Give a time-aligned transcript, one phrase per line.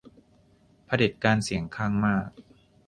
[0.85, 2.29] เผด็จการเสียงข้างมาก